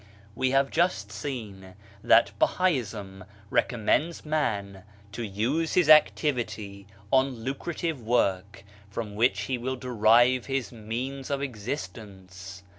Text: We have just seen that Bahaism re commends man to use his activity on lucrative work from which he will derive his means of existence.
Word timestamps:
We 0.33 0.49
have 0.49 0.71
just 0.71 1.11
seen 1.11 1.75
that 2.03 2.31
Bahaism 2.41 3.23
re 3.51 3.61
commends 3.61 4.25
man 4.25 4.81
to 5.11 5.23
use 5.23 5.75
his 5.75 5.89
activity 5.89 6.87
on 7.13 7.43
lucrative 7.43 8.01
work 8.01 8.63
from 8.89 9.13
which 9.13 9.41
he 9.41 9.59
will 9.59 9.75
derive 9.75 10.47
his 10.47 10.71
means 10.71 11.29
of 11.29 11.43
existence. 11.43 12.63